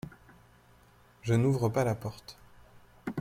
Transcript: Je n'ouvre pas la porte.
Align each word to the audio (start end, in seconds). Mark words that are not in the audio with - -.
Je 1.21 1.35
n'ouvre 1.35 1.69
pas 1.69 1.83
la 1.83 1.93
porte. 1.93 2.39